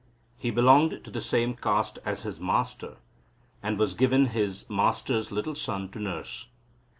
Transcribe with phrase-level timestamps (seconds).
[0.35, 2.97] He belonged to the same caste as his master,
[3.61, 6.47] and was given his master's little son to nurse.